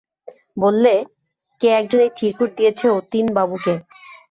[0.57, 0.93] বললে,
[1.61, 3.73] কে একজন এই চিরকুট দিয়েছে অতীনবাবুকে।